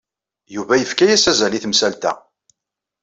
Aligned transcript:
Yuba 0.55 0.73
yefka-as 0.77 1.23
azal 1.31 1.57
i 1.57 1.59
temsalt-a. 1.63 2.13